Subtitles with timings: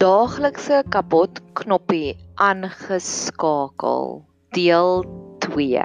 [0.00, 4.06] daaglikse kapot knoppie aangeskakel
[4.56, 5.02] deel
[5.44, 5.82] 2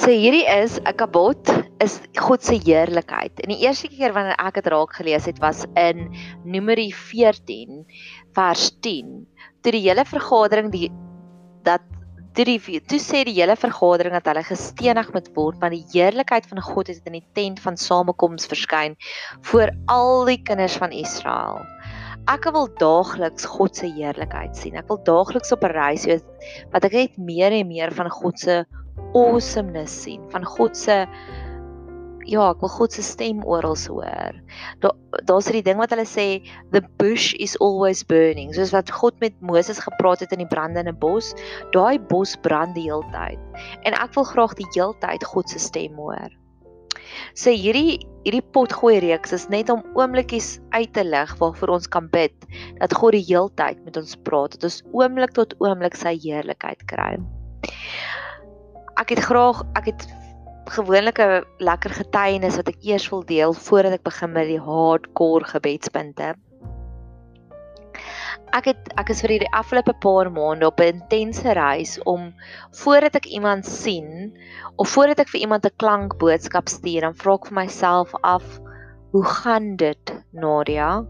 [0.00, 1.50] So hierdie is 'n kabot
[1.84, 3.36] is God se heerlikheid.
[3.44, 6.08] En die eerste keer wanneer ek dit raak gelees het was in
[6.44, 7.84] Numeri 14
[8.32, 9.26] vers 10.
[9.60, 10.88] Toe die hele vergadering die
[11.68, 11.84] dat
[12.34, 16.48] toe die toe sê die hele vergadering dat hulle gestenig moet word want die heerlikheid
[16.50, 18.96] van God het in die tent van samekoms verskyn
[19.50, 21.62] voor al die kinders van Israel.
[22.32, 24.78] Ek wil daagliks God se heerlikheid sien.
[24.80, 26.24] Ek wil daagliks op 'n reis wees
[26.72, 28.64] wat ek net meer en meer van God se
[29.14, 31.04] awesomeness sien, van God se
[32.28, 34.38] ja, ek wil God se stem oral hoor.
[34.84, 34.94] Daar
[35.28, 36.42] daar's hierdie ding wat hulle sê
[36.74, 38.52] the bush is always burning.
[38.54, 41.32] Soos wat God met Moses gepraat het in die brandende bos,
[41.76, 43.38] daai bos brand die hele tyd.
[43.86, 46.32] En ek wil graag die hele tyd God se stem hoor.
[47.38, 52.08] So hierdie hierdie potgooi reeks is net om oomblikies uit te lig waarvoor ons kan
[52.12, 52.34] bid
[52.80, 56.80] dat God die hele tyd met ons praat, dat ons oomblik tot oomblik sy heerlikheid
[56.90, 57.12] kry.
[59.00, 60.06] Ek het graag ek het
[60.66, 65.44] gewoonlik 'n lekker getuienis wat ek eers wil deel voordat ek begin met die hardcore
[65.44, 66.34] gebedspunte.
[68.54, 72.32] Ek het ek is vir hierdie afgelope paar maande op 'n intense reis om
[72.82, 74.32] voordat ek iemand sien
[74.76, 78.60] of voordat ek vir iemand 'n klankboodskap stuur, dan vra ek vir myself af,
[79.10, 81.04] hoe gaan dit, Nadia?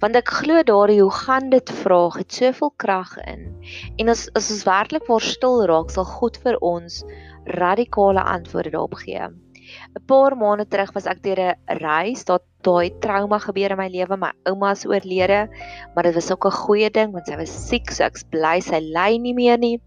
[0.00, 3.48] Want ek glo daardie hoe gaan dit vraag het soveel krag in.
[3.96, 7.04] En as as ons werklik waar stil raak, sal God vir ons
[7.46, 9.28] radikale antwoorde daarop gee.
[9.28, 13.88] 'n Paar maande terug was ek deur 'n reis, daar daai trauma gebeur in my
[13.92, 15.46] lewe, my ouma is oorlede,
[15.94, 18.80] maar dit was ook 'n goeie ding want sy was siek, so ek's bly sy
[18.80, 19.80] ly nie meer nie.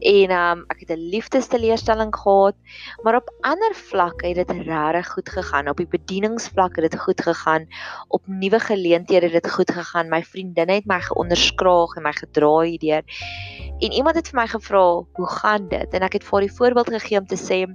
[0.00, 2.56] En um ek het 'n liefdesteleurstelling gehad,
[3.02, 5.68] maar op ander vlakke het dit regtig goed gegaan.
[5.68, 7.66] Op die bedieningsvlak het dit goed gegaan.
[8.08, 10.08] Op nuwe geleenthede het dit goed gegaan.
[10.08, 13.02] My vriendinne het my geonderskraag en my gedra hierdeur.
[13.78, 16.56] En iemand het vir my gevra, "Hoe gaan dit?" En ek het vir haar die
[16.56, 17.66] voorbeeld gegee om te sê,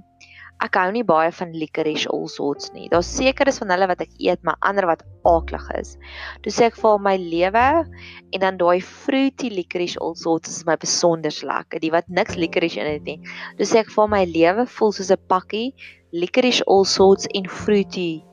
[0.64, 2.88] ek hou nie baie van licorice all sorts nie.
[2.92, 5.96] Daar's sekeres van hulle wat ek eet, maar ander wat aaklig is.
[6.44, 10.78] Toe sê ek vir my lewe en dan daai fruity licorice all sorts is my
[10.80, 11.82] besonder lekker.
[11.82, 13.18] Die wat niks licorice in het nie.
[13.60, 15.74] Toe sê ek vir my lewe voel soos 'n pakkie
[16.12, 18.24] licorice all sorts en fruity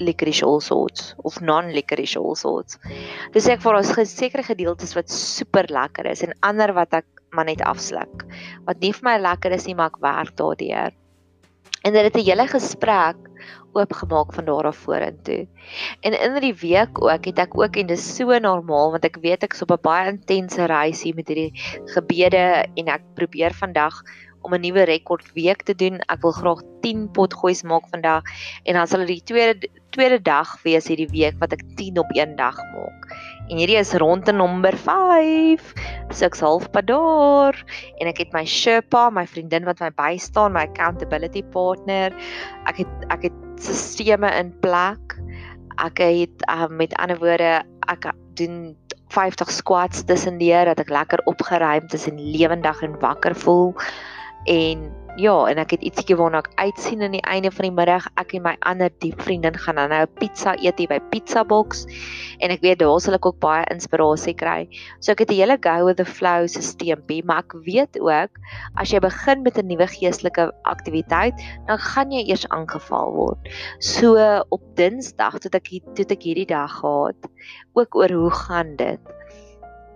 [0.00, 2.78] licorice all sorts of non-licorice all sorts.
[3.32, 7.46] Dis ek vir ons sekere gedeeltes wat super lekker is en ander wat ek maar
[7.46, 8.24] net afsluk.
[8.66, 10.96] Wat nie vir my lekker is nie, maar ek werk daardeur
[11.82, 13.16] en dit het 'n hele gesprek
[13.72, 15.46] oopgemaak van daar af vorentoe.
[16.00, 19.42] En in die week ook het ek ook en dis so normaal want ek weet
[19.42, 21.52] ek's op 'n baie intense reis hier met hierdie
[21.94, 24.02] gebede en ek probeer vandag
[24.42, 26.00] om 'n nuwe rekord week te doen.
[26.08, 28.22] Ek wil graag 10 potgoeis maak vandag
[28.64, 32.10] en dan sal dit die tweede tweede dag wees hierdie week wat ek 10 op
[32.14, 33.06] een dag maak.
[33.48, 35.72] En hierdie is rondte nommer 5.
[36.10, 37.56] So ek's halfpad daar
[37.98, 42.14] en ek het my Sherpa, my vriendin wat my bystaan, my accountability partner.
[42.70, 45.18] Ek het ek het sisteme in plek.
[45.82, 48.76] Ek het um, met ander woorde ek doen
[49.10, 53.74] 50 squats tussendeur dat ek lekker opgeruimd is en lewendig en wakker voel.
[54.44, 54.88] En
[55.20, 58.06] ja, en ek het ietsiekie waarna ek uitsien in die einde van die middag.
[58.20, 61.84] Ek en my ander diep vriendin gaan dan nou 'n pizza eet by Pizza Box
[62.38, 64.68] en ek weet daar sal ek ook baie inspirasie kry.
[65.00, 68.30] So ek het 'n hele go with the flow stelsel, maar ek weet ook
[68.76, 71.34] as jy begin met 'n nuwe geestelike aktiwiteit,
[71.66, 73.38] dan gaan jy eers aangeval word.
[73.78, 74.16] So
[74.48, 77.28] op Dinsdag het ek het ek hierdie dag gehad
[77.74, 79.19] ook oor hoe gaan dit?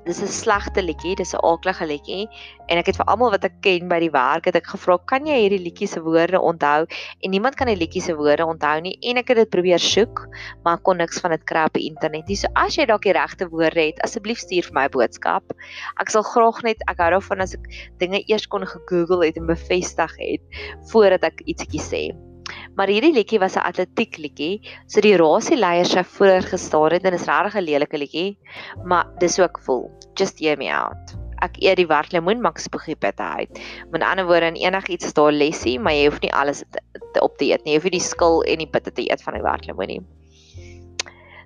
[0.05, 2.29] Dis 'n slegte liedjie, dis 'n aaklige liedjie
[2.69, 5.27] en ek het vir almal wat ek ken by die werk het ek gevra, "Kan
[5.27, 6.87] jy hierdie liedjie se woorde onthou?"
[7.23, 10.29] En niemand kan die liedjie se woorde onthou nie en ek het dit probeer soek,
[10.65, 12.37] maar kon niks van dit kry op die internet nie.
[12.37, 15.45] So as jy dalk die regte woorde het, asseblief stuur vir my 'n boodskap.
[16.01, 17.65] Ek sal graag net ek hou daarvan as ek
[17.99, 20.43] dinge eers kon gegoogel het en bevestig het
[20.93, 22.34] voordat ek ietsiekie sê.
[22.75, 27.13] Maar hierdie liedjie was 'n atletiek liedjie, so die rasieleiers sou voor gestaan het en
[27.13, 28.39] is regtig 'n lelike liedjie,
[28.85, 29.91] maar dis ook vol.
[30.15, 31.15] Just hear me out.
[31.43, 33.61] Ek eet die wartlemoen maak spoogie pitte uit.
[33.91, 36.63] Met ander woorde, in enigiets is daar lesie, maar jy hoef nie alles
[37.13, 37.73] te, op te eet nie.
[37.73, 40.03] Jy hoef nie die skil en die pitte te eet van die wartlemoen nie.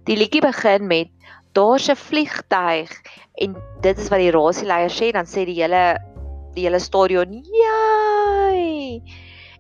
[0.05, 1.09] Die liedjie begin met
[1.53, 2.91] daar's 'n vliegtyg
[3.35, 5.99] en dit is wat die rasieleiers sê, dan sê die hele
[6.55, 9.03] die hele stadion, "Jai!"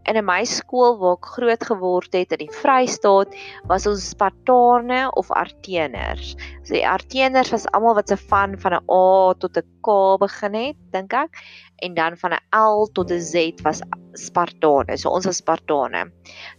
[0.08, 3.34] En in my skool waar ek groot geword het in die Vrystaat,
[3.68, 6.30] was ons Spartane of Arteners.
[6.64, 10.54] So die Arteners was almal wat se van van 'n A tot 'n K begin
[10.54, 11.36] het, dink ek,
[11.84, 13.82] en dan van 'n L tot 'n Z was
[14.14, 14.96] Spartane.
[14.96, 16.10] So ons was Spartane.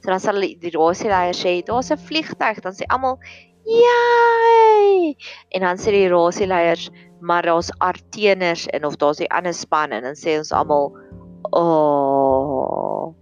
[0.01, 3.17] So dan sal die rasieleier sê, "Daar's 'n vliegtyg," dan sê almal,
[3.65, 5.15] Yay!
[5.49, 10.03] En dan sê die rasieleiers, maar daar's arteners en of daar's die ander span en
[10.03, 10.93] dan sê ons almal,
[11.51, 13.18] "O." Oh.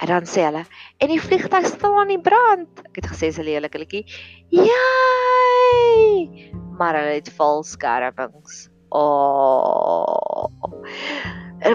[0.00, 0.64] En dan sê hulle,
[0.98, 4.04] "En die vliegtuig staan in brand." Ek het gesê se lelike liedjie.
[4.48, 6.20] Yay!
[6.78, 8.68] Maar hulle het valskermings.
[8.88, 8.98] O.
[8.98, 10.50] Oh.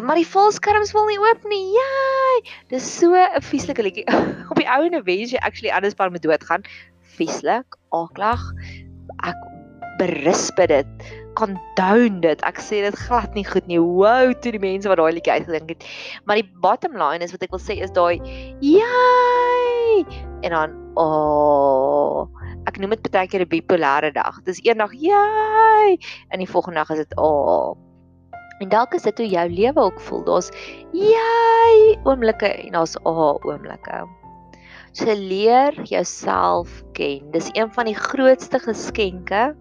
[0.01, 1.71] Maar die valskerms wil nie oop nie.
[1.73, 2.51] Yay!
[2.67, 4.07] Dis so 'n vieslike liedjie.
[4.51, 6.63] Op die ouene wens jy actually anders paar moet doodgaan
[7.15, 8.41] vieslik, aaklag.
[9.23, 9.35] Ek
[9.97, 12.41] berisp dit, condone dit.
[12.47, 13.79] Ek sê dit glad nie goed nie.
[13.81, 15.85] Wow, toe die mense wat daai liedjie uitgedink het.
[16.25, 18.19] Maar die bottom line is wat ek wil sê is daai
[18.63, 20.03] yay!
[20.45, 22.27] En dan oh,
[22.69, 24.41] ek noem dit baie keer 'n bipolêre dag.
[24.47, 25.97] Dis eendag yay
[26.31, 27.75] en die volgende dag is dit oh.
[28.63, 30.23] En dalk is dit hoe jou lewe ook voel.
[30.23, 30.51] Daar's
[30.95, 34.05] yay oomblikke en daar's oh oomblikke.
[34.95, 37.31] So leer jouself ken.
[37.31, 39.51] Dis een van die grootste geskenke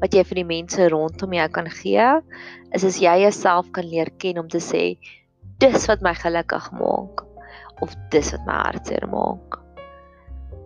[0.00, 2.08] wat jy vir die mense rondom jou kan gee,
[2.76, 4.98] is as jy jouself kan leer ken om te sê
[5.58, 7.24] dis wat my gelukkig maak
[7.82, 9.58] of dis wat my hartseer maak.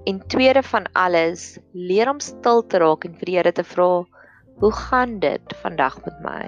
[0.08, 4.04] En tweede van alles, leer om stil te raak en vir die Here te vra,
[4.60, 6.44] hoe gaan dit vandag met my?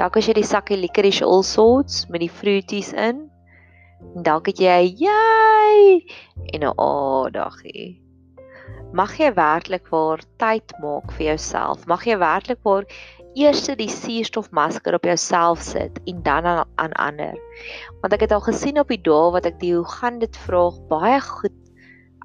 [0.00, 3.28] Dalk as jy die sakkie licorice all sorts met die fruities in,
[4.26, 6.02] dalk het jy jy
[6.52, 8.01] en 'n aandaggie.
[8.92, 11.86] Mag jy werklik waar tyd maak vir jouself.
[11.88, 12.84] Mag jy werklik waar
[13.32, 17.38] eers die suurstofmasker op jouself sit en dan aan, aan ander.
[18.02, 20.76] Want ek het al gesien op die dae wat ek die hoe gaan dit vraag
[20.92, 21.56] baie goed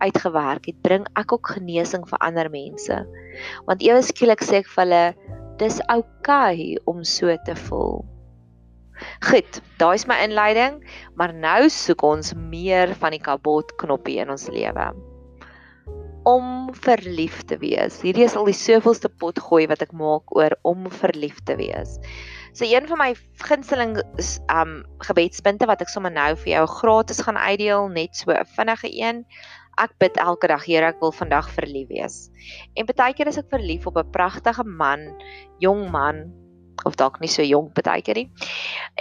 [0.03, 2.99] uitgewerk het, bring ek ook genesing vir ander mense.
[3.65, 5.03] Want ewe skielik sê ek vir hulle
[5.63, 8.03] dis oukei okay om so te voel.
[9.23, 10.81] Goed, daai is my inleiding,
[11.15, 14.91] maar nou soek ons meer van die kabot knoppie in ons lewe.
[16.27, 18.01] Om verlief te wees.
[18.03, 21.95] Hierdie is al die soveelste pot gooi wat ek maak oor om verlief te wees.
[22.57, 23.12] So een van my
[23.47, 23.95] gunsteling
[24.51, 28.89] um gebedspunte wat ek sommer nou vir jou gratis gaan uitdeel, net so 'n vinnige
[28.91, 29.24] een.
[29.77, 32.31] Ek bid elke dag, Here, ek wil vandag verlief wees.
[32.75, 35.13] En baie keer is ek verlief op 'n pragtige man,
[35.59, 36.33] jong man,
[36.88, 38.28] of dalk nie so jonk baie keer nie.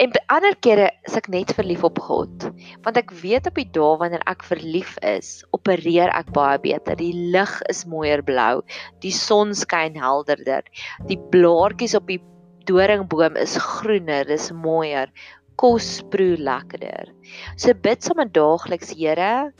[0.01, 2.47] En ander kere is ek net verlief op God,
[2.85, 6.99] want ek weet op die dae wanneer ek verlief is, opereer ek baie beter.
[6.99, 8.61] Die lig is mooier blou,
[9.05, 10.67] die son skyn helderder,
[11.09, 12.21] die blaartjies op die
[12.67, 15.11] doringboom is groener, dis mooier,
[15.57, 17.09] kos proe lekkerder.
[17.57, 19.51] So bid sommer daagliks, Here,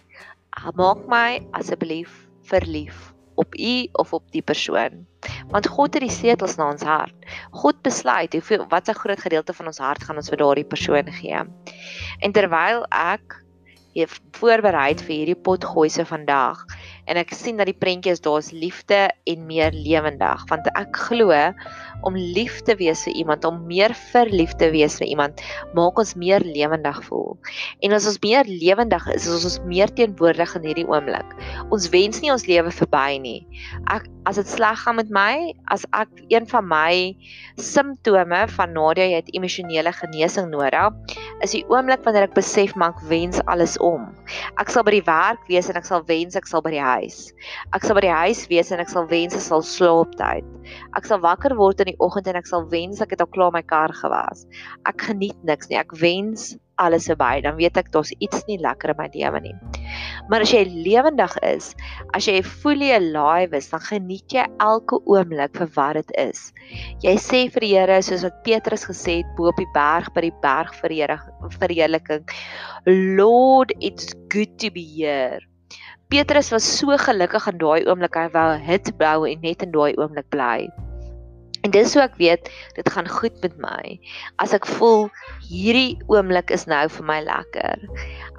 [0.77, 5.05] maak my asseblief verlief op u of op die persoon.
[5.53, 7.15] Want God het die sleutels na ons hart.
[7.51, 11.11] God besluit hoeveel wat 'n groot gedeelte van ons hart gaan ons vir daardie persoon
[11.11, 11.41] gee.
[12.19, 13.43] En terwyl ek
[13.93, 16.65] hier voorberei vir hierdie potgooi se vandag
[17.07, 21.33] en ek sien dat die prentjie is daar's liefde en meer lewendig want ek glo
[22.05, 25.41] om lief te wees vir iemand, om meer verlief te wees vir iemand,
[25.77, 27.33] maak ons meer lewendig voel.
[27.85, 31.33] En as ons meer lewendig is, is ons meer teenwoordig in hierdie oomblik.
[31.73, 33.39] Ons wens nie ons lewe verby nie.
[33.93, 36.91] Ek as dit sleg gaan met my, as ek een van my
[37.63, 41.15] simptome van Nadia jy het emosionele genesing nodig,
[41.45, 44.09] is die oomblik wanneer ek besef maar ek wens alles om.
[44.59, 46.96] Ek sal by die werk wees en ek sal wens ek sal by die huis.
[47.75, 50.47] Ek sal by die huis wees en ek sal wens ek sal slaap tyd.
[50.97, 53.53] Ek sal wakker word in die oggend en ek sal wens ek het al klaar
[53.55, 54.47] my kar gewas.
[54.89, 55.79] Ek geniet niks nie.
[55.79, 59.53] Ek wens alles verby, dan weet ek daar's iets nie lekker in my lewe nie.
[60.29, 61.71] Maar as jy lewendig is,
[62.17, 66.43] as jy fully alive is, dan geniet jy elke oomblik vir wat dit is.
[67.05, 70.27] Jy sê vir die Here soos wat Petrus gesê het bo op die berg by
[70.27, 72.25] die berg verheerliking,
[72.85, 75.41] Lord, it's good to be here.
[76.09, 79.91] Petrus was so gelukkig in daai oomblik hy wou hit bou en net in daai
[79.99, 80.69] oomblik bly.
[81.67, 82.47] En dis hoe ek weet
[82.77, 83.97] dit gaan goed met my.
[84.39, 85.09] As ek voel
[85.49, 87.81] hierdie oomblik is nou vir my lekker.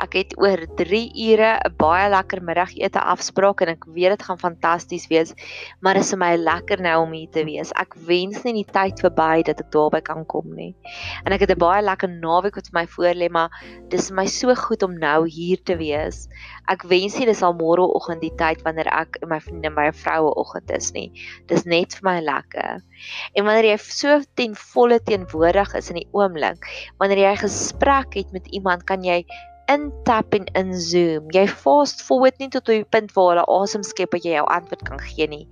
[0.00, 4.40] Ek het oor 3 ure 'n baie lekker middagete afspraak en ek weet dit gaan
[4.40, 5.34] fantasties wees,
[5.82, 7.72] maar dit is vir my lekker nou om hier te wees.
[7.76, 10.74] Ek wens nie die tyd verby dat ek daarby kan kom nie.
[11.26, 13.50] En ek het 'n baie lekker naweek wat vir my voorlê, maar
[13.90, 16.28] dis vir my so goed om nou hier te wees.
[16.68, 19.96] Ek wens nie dis al môreoggend die tyd wanneer ek en my vriende by 'n
[19.96, 21.10] vroue oggend is nie.
[21.48, 22.82] Dis net vir my lekker.
[23.36, 26.60] En wanneer jy so ten volle teenwoordig is in die oomblik,
[27.00, 29.24] wanneer jy 'n gesprek het met iemand, kan jy
[29.68, 31.28] intap en inzoom.
[31.34, 34.46] Jy fast forward nie tot op die punt waar hulle asem skep dat jy jou
[34.48, 35.46] antwoord kan gee nie.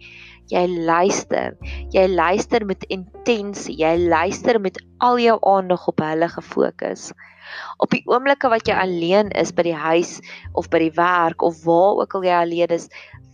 [0.52, 1.56] Jy luister.
[1.94, 3.74] Jy luister met intensie.
[3.80, 7.10] Jy luister met al jou aandag op hulle gefokus.
[7.82, 10.18] Op die oomblikke wat jy alleen is by die huis
[10.58, 12.88] of by die werk of waar ook al jy alleen is,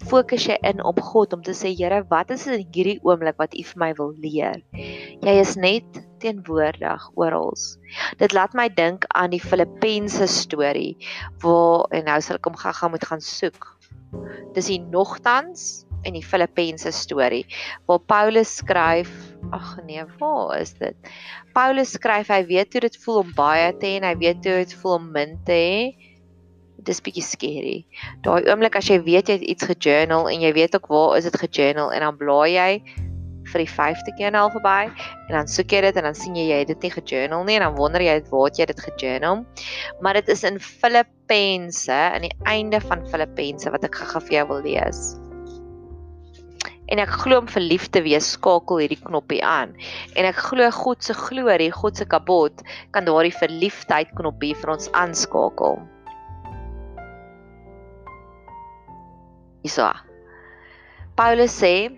[0.09, 3.55] fokus jy in op God om te sê Here, wat is in hierdie oomblik wat
[3.57, 4.61] U vir my wil leer?
[4.73, 7.55] Jy is net teenwoordig oral.
[8.21, 10.97] Dit laat my dink aan die Filippense storie
[11.45, 13.69] waar en nou sal ek hom gaga moet gaan soek.
[14.57, 17.45] Dis die nogtans in die Filippense storie
[17.87, 19.11] waar Paulus skryf,
[19.53, 21.13] ag nee, waar is dit?
[21.57, 24.63] Paulus skryf hy weet hoe dit voel om baie te hê en hy weet hoe
[24.65, 25.77] dit voel om min te hê
[26.83, 27.79] dis bietjie scary.
[28.27, 31.29] Daai oomblik as jy weet jy het iets gejournal en jy weet ook waar is
[31.29, 32.71] dit gejournal en dan blaai jy
[33.53, 36.47] vir die 5de keer nou verby en dan soek jy dit en dan sien jy
[36.51, 39.43] jy het dit nie gejournal nie en dan wonder jy waar het jy dit gejournal.
[40.03, 44.49] Maar dit is in Filippense aan die einde van Filippense wat ek gou vir jou
[44.55, 45.13] wil lees.
[46.93, 49.73] En ek glo om verlief te wees skakel hierdie knoppie aan.
[50.13, 52.61] En ek glo God se glorie, God se kabot
[52.93, 55.81] kan daardie verliefdheid knoppie vir ons aanskakel.
[59.65, 59.95] Isa.
[61.17, 61.89] Paulus sê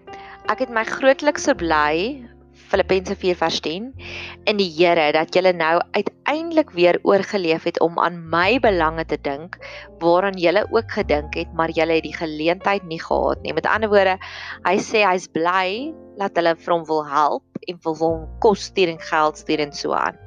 [0.52, 2.22] ek het my grootliks verbly
[2.70, 3.90] Filippense 4 vers 10
[4.50, 9.18] in die Here dat julle nou uiteindelik weer oorgeleef het om aan my belange te
[9.20, 9.58] dink
[10.02, 13.54] waaraan julle ook gedink het maar julle het die geleentheid nie gehad nie.
[13.54, 14.18] Met ander woorde,
[14.66, 18.92] hy sê hy's bly dat hulle vir hom wil help en wil hom kos stuur
[18.94, 20.18] en geld stuur en so aan.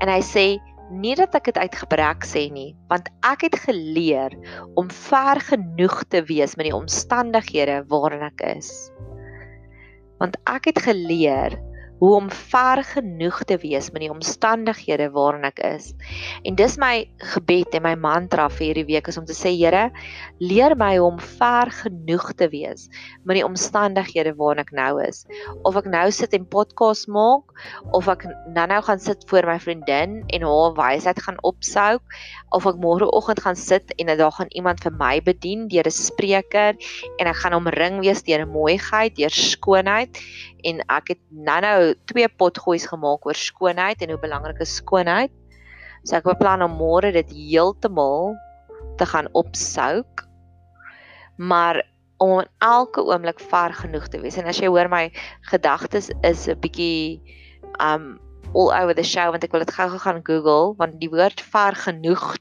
[0.00, 0.46] En hy sê
[0.90, 4.34] nie dat ek dit uit gebrek sê nie, want ek het geleer
[4.78, 8.70] om ver genoeg te wees met die omstandighede waarin ek is.
[10.22, 11.58] Want ek het geleer
[11.98, 15.92] hoe om ver genoeg te wees met die omstandighede waarin ek is.
[16.44, 19.88] En dis my gebed en my mantra vir hierdie week is om te sê Here,
[20.42, 22.90] leer my om ver genoeg te wees
[23.24, 25.24] met die omstandighede waarin ek nou is.
[25.64, 27.54] Of ek nou sit en podcast maak
[27.96, 32.04] of ek nou-nou gaan sit voor my vriendin en haar wysheid gaan opsouk
[32.56, 36.76] of ek môreoggend gaan sit en daar gaan iemand vir my bedien deur 'n spreker
[37.18, 40.20] en ek gaan omring wees deur mooiheid, deur skoonheid
[40.66, 45.32] en ek het nou-nou twee potgoeis gemaak oor skoonheid en hoe belangrik is skoonheid.
[46.04, 48.34] So ek beplan om môre dit heeltemal
[48.98, 50.26] te gaan opsouk.
[51.36, 51.82] Maar
[52.18, 54.38] om in elke oomblik ver genoeg te wees.
[54.40, 55.10] En as jy hoor my
[55.50, 57.20] gedagtes is 'n bietjie
[57.80, 58.16] um
[58.54, 61.74] all over the show want ek wil dit gou-gou gaan Google want die woord ver
[61.76, 62.36] genoeg.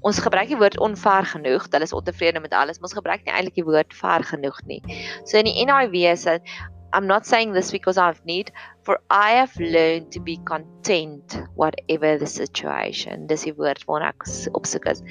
[0.00, 1.68] Ons gebruik die woord onver genoeg.
[1.70, 2.80] Hulle is ontevrede met alles.
[2.82, 4.82] Ons gebruik nie eintlik die woord ver genoeg nie.
[5.24, 6.42] So in die NIV is dit
[6.92, 8.52] I'm not saying this because I've need
[8.82, 13.26] for I have learned to be content whatever the situation.
[13.26, 15.02] Dis die woord waarna ek opsoek is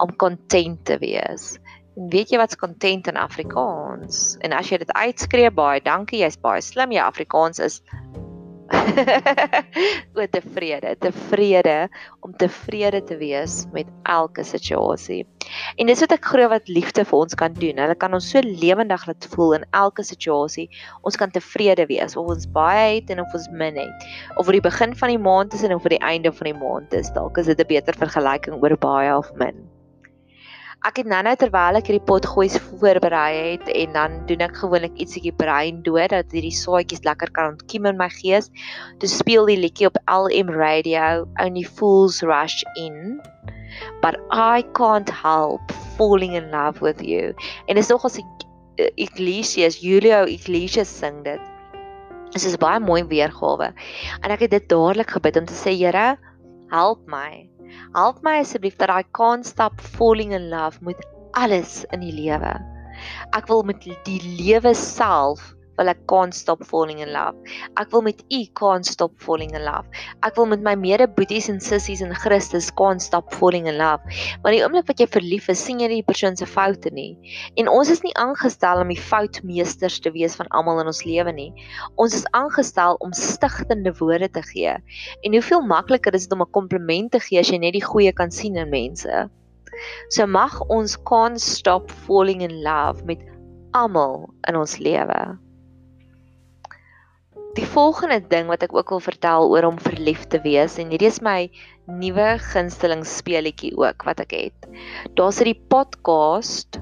[0.00, 1.58] om content te wees.
[1.98, 4.36] En weet jy wat's content in Afrikaans?
[4.42, 6.94] En as jy dit uitskree baie, dankie, jy's baie slim.
[6.94, 7.80] Jy Afrikaans is
[10.18, 11.76] o tevrede, tevrede
[12.24, 15.24] om tevrede te wees met elke situasie.
[15.76, 17.80] En dis wat ek glo wat liefde vir ons kan doen.
[17.82, 20.68] Hulle kan ons so lewendig laat voel in elke situasie.
[21.02, 24.08] Ons kan tevrede wees of ons baie het en of ons min het.
[24.38, 26.58] Of vir die begin van die maand is en of vir die einde van die
[26.58, 27.12] maand is.
[27.14, 29.73] Dalk is dit 'n beter vergelyking oor baie of min
[30.84, 34.98] ek het nou-nou terwyl ek hierdie pot gooi voorberei het en dan doen ek gewoonlik
[35.00, 38.50] ietsiekie brein dood dat hierdie saadjies lekker kan ontkiem in my gees.
[39.00, 43.16] Toe speel die liedjie op LM radio Only Fools Rush In.
[44.04, 47.32] But I can't help falling in love with you.
[47.66, 48.20] En dis nog as
[49.00, 51.40] Iglesias, Julio Iglesias sing dit.
[52.34, 53.72] Dit is baie mooi weergawe.
[54.20, 56.14] En ek het dit dadelik gebid om te sê Here,
[56.74, 57.53] help my
[57.94, 61.00] Help my asseblief dat I can't stop falling in love met
[61.32, 62.54] alles in die lewe.
[63.34, 67.36] Ek wil met die lewe self wil ek can't stop falling in love.
[67.80, 69.88] Ek wil met u can't stop falling in love.
[70.26, 74.02] Ek wil met my mede boeties en sissies in Christus can't stop falling in love.
[74.42, 77.12] Maar die oomblik wat jy verlief is, sien jy nie die persoon se foute nie.
[77.60, 81.34] En ons is nie aangestel om die foutmeesters te wees van almal in ons lewe
[81.34, 81.50] nie.
[82.00, 84.76] Ons is aangestel om stigtende woorde te gee.
[85.24, 88.12] En hoeveel makliker is dit om 'n kompliment te gee as jy net die goeie
[88.12, 89.28] kan sien in mense?
[90.10, 93.18] So mag ons can't stop falling in love met
[93.74, 95.38] almal in ons lewe.
[97.54, 101.06] Die volgende ding wat ek ook wil vertel oor om verlief te wees en hierdie
[101.06, 101.46] is my
[101.86, 104.66] nuwe gunsteling speletjie ook wat ek het.
[105.14, 106.80] Daar's 'n podcast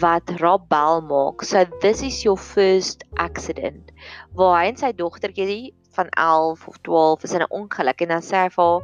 [0.00, 1.44] wat Rob Bell maak.
[1.44, 3.92] So this is your first accident.
[4.32, 8.24] Waar hy en sy dogtertjie van 11 of 12 is in 'n ongeluk en dan
[8.24, 8.82] sê hy vir haar: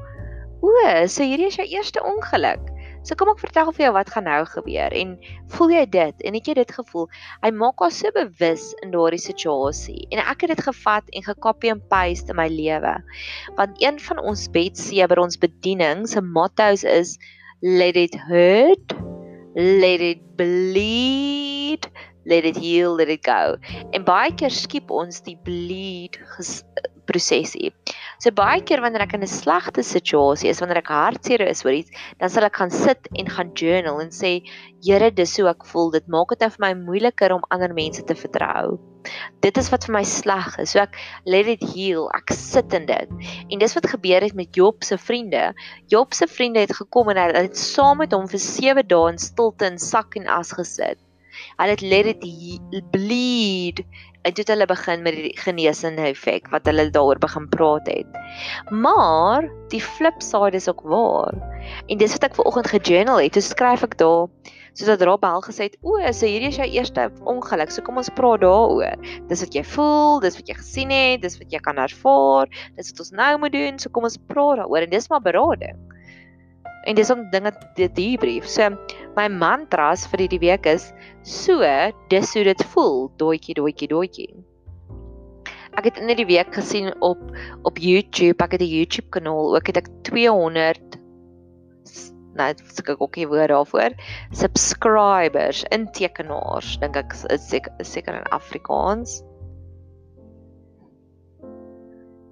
[0.61, 2.72] "O, so hierdie is jou eerste ongeluk."
[3.03, 5.17] So kom ek vertel vir jou wat gaan nou gebeur en
[5.57, 7.09] voel jy dit en het jy dit gevoel?
[7.43, 11.73] Hy maak haar so bewus in daardie situasie en ek het dit gevat en gekopie
[11.75, 12.95] en paste in my lewe.
[13.59, 17.17] Want een van ons bedseber ons bediening se mottos is
[17.63, 18.95] let it hurt,
[19.59, 21.91] let it bleed,
[22.25, 23.59] let it heal, let it go.
[23.91, 26.23] En baie keer skiep ons die bleed
[27.11, 27.73] prosesie.
[28.23, 31.75] So baie keer wanneer ek in 'n slegte situasie is, wanneer ek hartseer is oor
[31.75, 34.47] iets, dan sal ek gaan sit en gaan journal en sê,
[34.87, 35.91] Here, dis hoe ek voel.
[35.91, 38.79] Dit maak dit nou vir my moeiliker om ander mense te vertrou.
[39.43, 40.71] Dit is wat vir my sleg is.
[40.71, 40.95] So ek
[41.27, 42.07] let it heal.
[42.15, 43.11] Ek sit in dit.
[43.51, 45.51] En dis wat gebeur het met Job se vriende.
[45.91, 49.19] Job se vriende het gekom en hulle het saam met hom vir 7 dae in
[49.19, 50.99] stilte in sak en as gesit.
[51.59, 53.83] Hulle het let it bleed
[54.23, 58.19] en toe het hulle begin met die genesende effek wat hulle daaroor begin praat het.
[58.71, 61.35] Maar die flip side is ook waar.
[61.87, 63.35] En dis wat ek ver oggend gejournal het.
[63.35, 64.29] Toe skryf ek daar
[64.73, 67.73] soos dat Rob al gesê het, o, so hierdie is jou eerste ongeluk.
[67.75, 68.97] So kom ons praat daaroor.
[69.29, 72.93] Dis wat jy voel, dis wat jy gesien het, dis wat jy kan ervaar, dis
[72.93, 73.81] wat ons nou moet doen.
[73.83, 75.77] So kom ons praat daaroor en dis maar berading.
[76.89, 78.49] En dis om dinge te debrief.
[78.51, 78.71] So
[79.17, 80.91] my mantras vir hierdie week is
[81.23, 81.61] so
[82.13, 84.31] dis hoe dit voel, doetjie doetjie doetjie.
[85.73, 87.21] Ek het in hierdie week gesien op
[87.69, 90.99] op YouTube, ek het 'n YouTube kanaal, ook het ek 200
[92.35, 93.93] nou ek ook nie woord daarvoor
[94.33, 99.21] subscribers intekenaars dink ek is seker seker in Afrikaans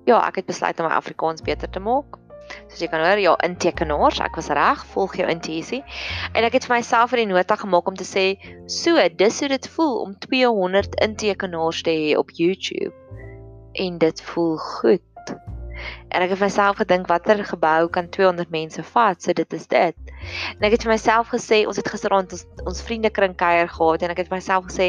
[0.08, 2.16] Ja, ek het besluit om my Afrikaans beter te maak.
[2.70, 5.80] Soos jy kan hoor, ja, intekenaars, ek was reg, volg jou intuïsie.
[6.38, 9.68] En ek het vir myself 'n nota gemaak om te sê, so, dis hoe dit
[9.74, 12.94] voel om 200 intekenaars te hê op YouTube.
[13.74, 15.02] En dit voel goed.
[16.08, 20.09] En ek het myself gedink watter gebou kan 200 mense vat, so dit is dit.
[20.58, 24.12] En ek het vir myself gesê, ons het gisteraand ons ons vriendekring kuier gehad en
[24.12, 24.88] ek het vir myself gesê,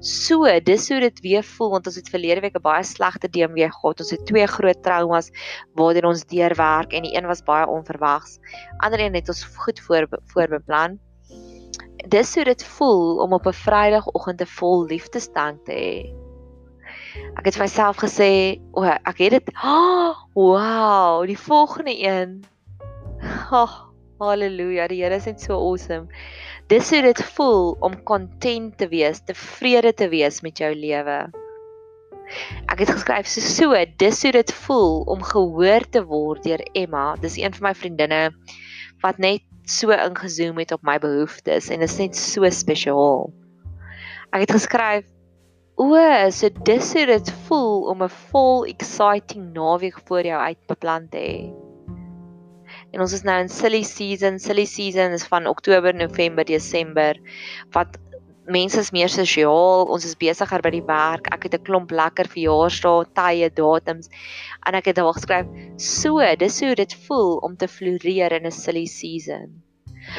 [0.00, 3.68] so, dis hoe dit weer voel want ons het verlede week 'n baie slegte DMW
[3.68, 4.00] gehad.
[4.00, 5.30] Ons het twee groot traumas
[5.74, 8.38] waardeur ons deurwerk en die een was baie onverwags.
[8.78, 10.98] Ander een het ons goed voor voorbeplan.
[12.08, 16.20] Dis hoe dit voel om op 'n Vrydagoggend 'n vol liefdestank te hê.
[17.36, 19.52] Ek het vir myself gesê, o, ek het dit.
[19.64, 22.44] Oh, wow, die volgende een.
[23.52, 23.89] Oh,
[24.20, 26.10] Halleluja, die Here is net so awesome.
[26.68, 31.14] Dis hoe dit voel om content te wees, tevrede te wees met jou lewe.
[32.68, 37.14] Ek het geskryf so so, dis hoe dit voel om gehoor te word deur Emma.
[37.22, 38.20] Dis een van my vriendinne
[39.00, 43.30] wat net so ingezoom het op my behoeftes en dit is net so spesiaal.
[44.36, 45.08] Ek het geskryf
[45.80, 45.96] O,
[46.28, 51.69] so dis hoe dit voel om 'n vol exciting naweek voor jou uitbeplan te hê.
[52.92, 54.38] En ons is nou in silly season.
[54.38, 57.18] Silly season is van Oktober, November, Desember
[57.74, 57.98] wat
[58.50, 59.86] mense is meer sosiaal.
[59.92, 61.30] Ons is besigger by die werk.
[61.34, 64.10] Ek het 'n klomp lekker verjaarsdae, tye, datums.
[64.66, 68.50] En ek het daar geskryf, "So, dis hoe dit voel om te floreer in 'n
[68.50, 69.62] silly season."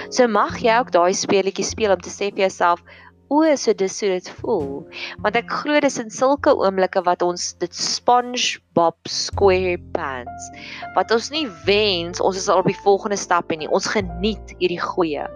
[0.09, 2.83] So mag jy ook daai speletjie speel om te sê vir jouself,
[3.31, 4.83] o, so dis hoe dit voel.
[5.23, 10.49] Want ek glo dis in sulke oomblikke wat ons dit SpongeBob SquarePants
[10.97, 13.69] wat ons nie wens ons is al op die volgende stap en nie.
[13.71, 15.27] Ons geniet hierdie goeie.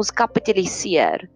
[0.00, 1.28] Ons kapitaliseer.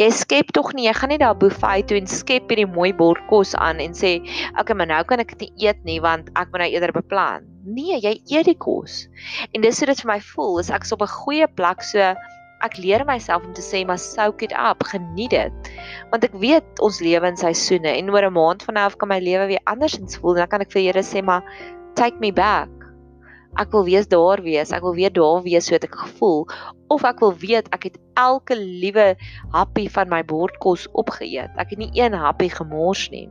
[0.00, 3.20] Jy skep tog nie, jy gaan nie daar buffet toe en skep hierdie mooi bord
[3.30, 6.48] kos aan en sê, "Oké, okay, maar nou kan ek dit eet nie want ek
[6.52, 9.08] moet nou eerder beplan." Nee, jy eet die kos.
[9.52, 12.14] En dis hoe dit vir my voel, is ek is op 'n goeie plek so
[12.64, 15.70] ek leer myself om te sê maar soak it up, geniet dit.
[16.12, 19.08] Want ek weet ons lewe in seisoene en oor 'n maand van nou af kan
[19.08, 21.42] my lewe weer andersins voel en dan kan ek vir Here sê maar
[21.94, 22.70] take me back.
[23.56, 26.46] Ek wil wees daar wees, ek wil weer daar wees so ek gevoel
[26.88, 29.16] of ek wil weet ek het elke liewe
[29.52, 31.52] happie van my bordkos opgeëet.
[31.56, 33.28] Ek het nie een happie gemors nie.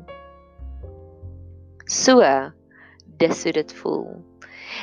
[1.85, 2.21] So
[3.17, 4.23] dis hoe dit voel.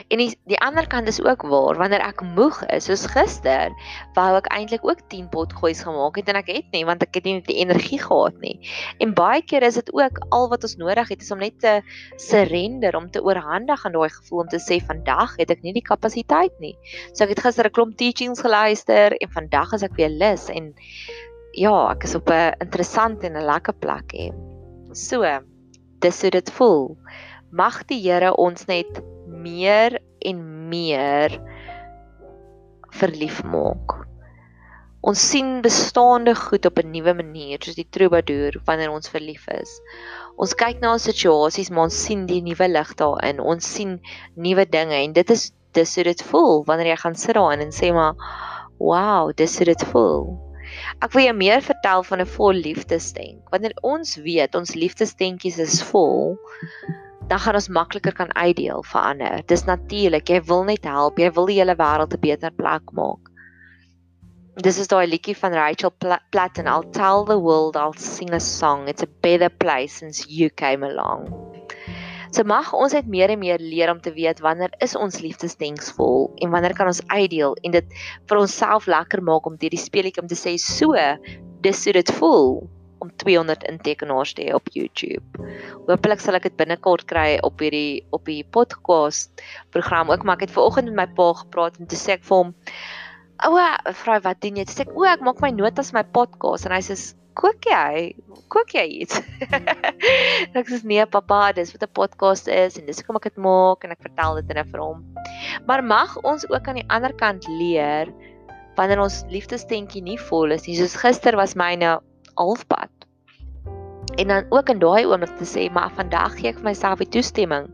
[0.08, 3.72] En die die ander kant is ook waar wanneer ek moeg is, soos gister,
[4.16, 7.18] wou ek eintlik ook 10 pot goois gemaak het en ek het nie want ek
[7.18, 8.58] het nie die energie gehad nie.
[9.00, 11.80] En baie keer is dit ook al wat ons nodig het is om net te
[12.16, 15.86] surrender, om te oorhandig aan daai gevoel om te sê vandag het ek nie die
[15.86, 16.74] kapasiteit nie.
[17.12, 20.74] So ek het gister 'n klomp teachings geluister en vandag is ek weer lus en
[21.52, 24.30] ja, ek is op 'n interessante en 'n lekker plek hè.
[24.92, 25.24] So,
[26.00, 26.96] dis hoe dit voel.
[27.50, 29.02] Mag die Here ons net
[29.42, 31.36] meer en meer
[32.92, 33.98] verlief maak.
[35.02, 39.80] Ons sien bestaande goed op 'n nuwe manier, soos die troubadour wanneer ons verlief is.
[40.36, 43.40] Ons kyk na ons situasies, maar ons sien die nuwe lig daarin.
[43.40, 43.98] Ons sien
[44.36, 47.72] nuwe dinge en dit is dis hoe dit voel wanneer jy gaan sit daarin en
[47.72, 48.14] sê maar
[48.82, 50.24] Wow, dis hoe dit voel.
[51.04, 53.50] Ek wil jou meer vertel van 'n vol liefdesdenk.
[53.50, 56.36] Wanneer ons weet ons liefdesdenkies is vol,
[57.32, 59.42] dan gaan ons makliker kan uitdeel vir ander.
[59.48, 63.30] Dis natuurlik, jy wil net help, jy wil die hele wêreld 'n beter plek maak.
[64.60, 68.40] Dis is daai liedjie van Rachel Platt and I'll tell the world I'll sing a
[68.40, 68.86] song.
[68.86, 71.32] It's a better place since you came along.
[72.32, 76.34] So mag ons net meer en meer leer om te weet wanneer is ons liefdesdenksvol
[76.36, 77.96] en wanneer kan ons uitdeel en dit
[78.28, 80.92] vir onsself lekker maak om hierdie speletjie om te sê so
[81.64, 82.68] dis hoe dit voel
[83.02, 85.48] om 200 intekenaars te hê op YouTube.
[85.88, 89.42] Hoopelik sal ek dit binnekort kry op hierdie op die podcast
[89.74, 92.38] program ook, maar ek het vanoggend met my pa gepraat en toe sê ek vir
[92.38, 92.54] hom:
[93.48, 93.66] "Oue,
[94.04, 96.82] vrou, wat doen jy?" Sê ek: "O, ek maak my notas my podcast." En hy
[96.86, 96.96] sê:
[97.34, 98.14] "Kook jy?
[98.52, 99.18] Kook jy iets?"
[100.58, 103.84] ek sê: "Nee, pappa, dis wat 'n podcast is en dis hoekom ek dit maak
[103.84, 105.02] en ek vertel dit net vir hom."
[105.66, 108.12] Maar mag ons ook aan die ander kant leer
[108.76, 110.78] wanneer ons liefdestentjie nie vol is nie.
[110.78, 111.98] Soos gister was myne
[112.34, 112.90] halfpad.
[114.16, 117.08] En dan ook in daai oomblik te sê, maar vandag gee ek vir myself die
[117.08, 117.68] toestemming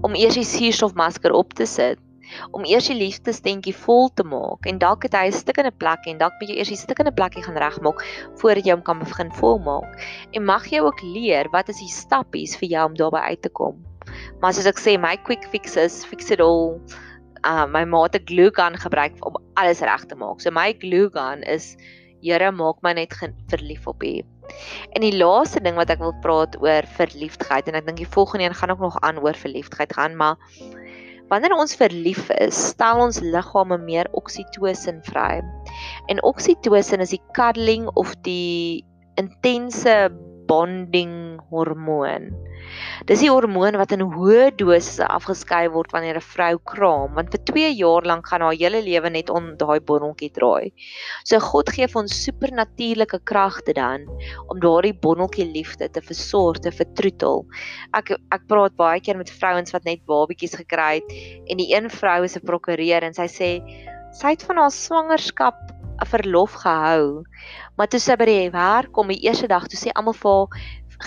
[0.00, 2.00] om eers die suurstofmasker op te sit,
[2.56, 5.78] om eers die liefdesdentjie vol te maak en dalk het hy 'n stuk in 'n
[5.82, 8.04] plek en dalk moet jy eers die stuk in 'n plekkie gaan regmaak
[8.40, 9.90] voordat jy hom kan begin volmaak.
[10.32, 13.48] En mag jy ook leer wat is die stappies vir jou om daarby uit te
[13.48, 13.84] kom.
[14.40, 16.80] Maar soos ek sê, my quick fixes, fix it all.
[17.44, 20.40] Uh my ma het 'n glue gun gebruik om alles reg te maak.
[20.40, 21.76] So my glue gun is
[22.22, 23.14] Here maak my net
[23.50, 24.14] verlief op U.
[24.94, 28.46] En die laaste ding wat ek wil praat oor verliefdheid en ek dink die volgende
[28.46, 30.36] een gaan ook nog aan oor verliefdheid gaan, maar
[31.32, 35.40] wanneer ons verlief is, stel ons liggame meer oksitosin vry.
[36.12, 38.84] En oksitosin is die cuddling of die
[39.20, 40.12] intense
[40.52, 42.28] bonding hormoon.
[43.08, 47.42] Dis die hormoon wat in hoë dosisse afgeskei word wanneer 'n vrou kraam, want vir
[47.50, 50.72] 2 jaar lank gaan haar hele lewe net om daai bonneltjie draai.
[51.24, 54.06] So God gee vir ons supernatuurlike kragte dan
[54.48, 57.46] om daardie bonneltjie liefde te versorg, te vertroetel.
[57.94, 61.12] Ek ek praat baie keer met vrouens wat net babatjies gekry het
[61.48, 63.50] en die een vrou is 'n prokureur en sy sê
[64.12, 67.24] sy het van haar swangerskap 'n verlof gehou.
[67.76, 70.46] Maar toe sy by die werk kom die eerste dag, toe sê almal vir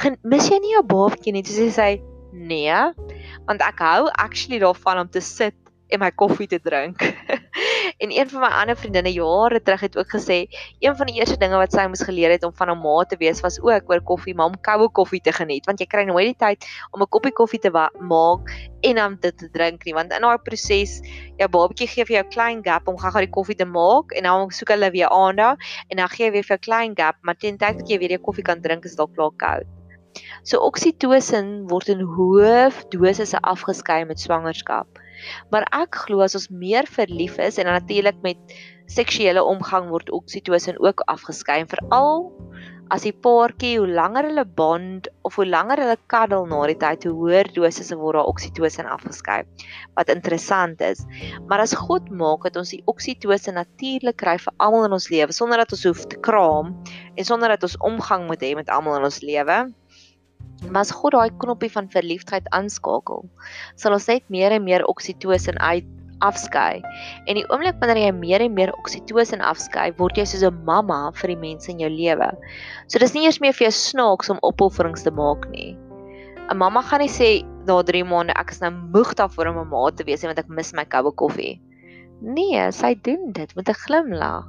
[0.01, 1.43] haar, mis jy nie jou babatjie nie?
[1.43, 1.91] Toe sê sy,
[2.31, 2.79] nee,
[3.47, 5.55] want ek hou actually daarvan om te sit
[5.87, 7.01] en my koffie te drink.
[8.03, 10.37] en een van my ander vriendinne jare terug het ook gesê,
[10.79, 13.17] een van die eerste dinge wat sy moes geleer het om van 'n ma te
[13.21, 16.33] wees was ook oor koffie, maar om koue koffie te geniet, want jy kry nooit
[16.33, 20.13] die tyd om 'n koppie koffie te maak en dan dit te drink nie, want
[20.13, 21.01] in daai proses
[21.37, 24.51] jou babatjie gee vir jou klein gap om gou-gou die koffie te maak en dan
[24.51, 25.57] soek hulle weer aandag
[25.89, 28.09] en dan gee jy weer vir 'n klein gap, maar teen tyd wat jy weer
[28.09, 29.67] die koffie kan drink is dit al klaar koud.
[30.43, 34.87] So oksitosin word in hoë dosisse afgeskei met swangerskap.
[35.51, 38.57] Maar ek glo as ons meer verlief is en natuurlik met
[38.91, 42.29] seksuele omgang word oksitosin ook afgeskei en veral
[42.93, 47.07] as die paartjie hoe langer hulle bond of hoe langer hulle cuddle na die tyd
[47.07, 49.39] hoe hoër dosisse word daar oksitosin afgeskei.
[49.97, 51.01] Wat interessant is.
[51.49, 55.33] Maar as God maak dat ons die oksitosin natuurlik kry vir almal in ons lewe
[55.33, 56.75] sonder dat ons hoef te kraam
[57.15, 59.57] en sonder dat ons omgang moet hê met almal in ons lewe
[60.71, 63.25] Maar as God daai knoppie van verliefdheid aanskakel,
[63.75, 65.87] sal ons net meer en meer oksitosin uit
[66.25, 66.81] afskei.
[67.27, 71.11] En die oomblik wanneer jy meer en meer oksitosin afskei, word jy soos 'n mamma
[71.11, 72.31] vir die mense in jou lewe.
[72.87, 75.77] So dis nie eers meer vir jou snaaks om opofferings te maak nie.
[76.49, 79.69] 'n Mamma gaan nie sê na 3 maande ek is nou moeg daarvoor om 'n
[79.69, 81.59] ma te wees want ek mis my koue koffie.
[82.21, 84.45] Nee, sy doen dit met 'n glimlag.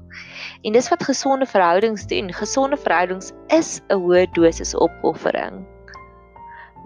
[0.65, 2.33] En dis wat gesonde verhoudings doen.
[2.33, 5.67] Gesonde verhoudings is 'n hoë dosis opoffering.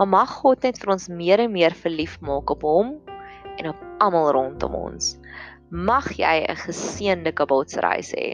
[0.01, 2.95] Maar mag God net vir ons meer en meer verlief maak op hom
[3.61, 5.11] en op almal rondom ons.
[5.69, 8.33] Mag jy 'n geseënde kabotsreis hê.